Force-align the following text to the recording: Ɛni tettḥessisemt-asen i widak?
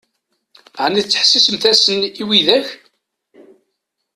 Ɛni 0.83 1.01
tettḥessisemt-asen 1.03 1.99
i 2.21 2.23
widak? 2.27 2.67